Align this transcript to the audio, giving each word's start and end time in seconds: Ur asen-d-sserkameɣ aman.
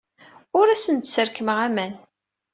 Ur 0.59 0.67
asen-d-sserkameɣ 0.69 1.57
aman. 1.67 1.93